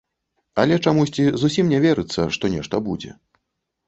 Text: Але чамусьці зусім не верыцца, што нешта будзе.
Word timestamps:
Але 0.61 0.77
чамусьці 0.85 1.25
зусім 1.41 1.69
не 1.73 1.79
верыцца, 1.83 2.21
што 2.39 2.51
нешта 2.55 2.81
будзе. 2.89 3.11